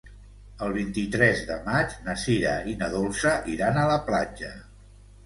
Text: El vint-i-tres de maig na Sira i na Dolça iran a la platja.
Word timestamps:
El 0.67 0.71
vint-i-tres 0.77 1.43
de 1.49 1.57
maig 1.67 1.93
na 2.07 2.15
Sira 2.21 2.55
i 2.71 2.73
na 2.79 2.87
Dolça 2.95 3.35
iran 3.57 3.79
a 3.83 3.85
la 3.93 3.99
platja. 4.09 4.51